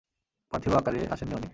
পার্থিব 0.51 0.73
আকারে 0.73 1.01
আসেননি 1.11 1.35
উনি। 1.35 1.49